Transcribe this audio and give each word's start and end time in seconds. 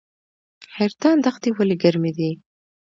حیرتان 0.77 1.17
دښتې 1.25 1.49
ولې 1.57 1.75
ګرمې 1.83 2.11
دي؟ 2.17 2.31